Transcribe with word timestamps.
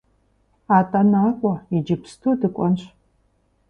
АтӀэ 0.77 1.01
накӀуэ 1.11 1.53
иджыпсту 1.75 2.35
дыкӀуэнщ. 2.39 2.81